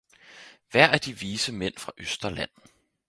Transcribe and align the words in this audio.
Hver 0.71 0.87
af 0.91 0.99
de 1.01 1.17
vise 1.19 1.51
mænd 1.53 1.77
fra 1.77 1.91
Østerland! 1.97 2.49